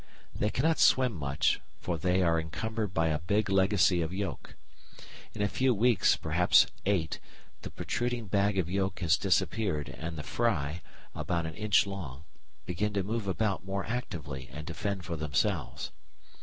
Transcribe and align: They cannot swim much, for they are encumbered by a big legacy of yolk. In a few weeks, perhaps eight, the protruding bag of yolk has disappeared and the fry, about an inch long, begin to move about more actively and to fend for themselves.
They 0.33 0.49
cannot 0.49 0.79
swim 0.79 1.13
much, 1.13 1.61
for 1.79 1.95
they 1.95 2.23
are 2.23 2.39
encumbered 2.39 2.91
by 2.91 3.09
a 3.09 3.19
big 3.19 3.51
legacy 3.51 4.01
of 4.01 4.11
yolk. 4.11 4.55
In 5.35 5.43
a 5.43 5.47
few 5.47 5.75
weeks, 5.75 6.15
perhaps 6.15 6.65
eight, 6.87 7.19
the 7.61 7.69
protruding 7.69 8.25
bag 8.25 8.57
of 8.57 8.67
yolk 8.67 9.01
has 9.01 9.15
disappeared 9.15 9.89
and 9.89 10.17
the 10.17 10.23
fry, 10.23 10.81
about 11.13 11.45
an 11.45 11.53
inch 11.53 11.85
long, 11.85 12.23
begin 12.65 12.93
to 12.93 13.03
move 13.03 13.27
about 13.27 13.63
more 13.63 13.85
actively 13.85 14.49
and 14.51 14.65
to 14.65 14.73
fend 14.73 15.05
for 15.05 15.15
themselves. 15.17 15.91